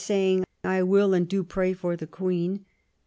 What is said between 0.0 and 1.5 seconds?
saying:" I will and do